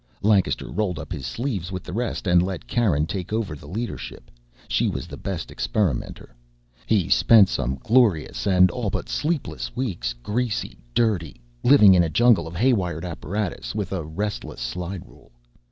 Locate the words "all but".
8.71-9.07